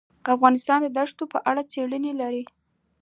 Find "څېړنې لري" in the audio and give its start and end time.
1.71-2.43